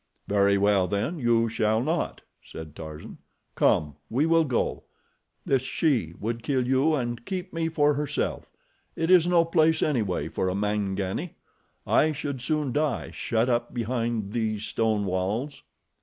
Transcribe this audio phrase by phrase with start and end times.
[0.27, 3.19] "Very well then, you shall not," said Tarzan.
[3.53, 3.97] "Come!
[4.09, 4.85] We will go.
[5.45, 8.49] This SHE would kill you and keep me for herself.
[8.95, 11.35] It is no place anyway for a Mangani.
[11.85, 15.61] I should soon die, shut up behind these stone walls."